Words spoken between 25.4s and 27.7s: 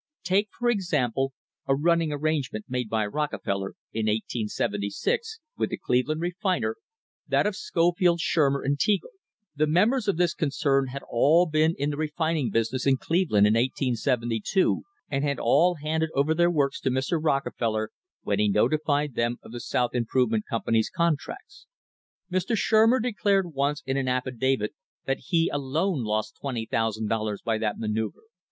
alone lost $20,000 by